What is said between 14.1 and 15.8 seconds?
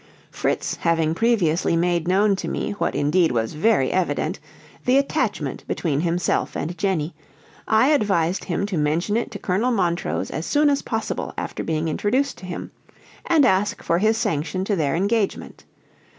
sanction to their engagement.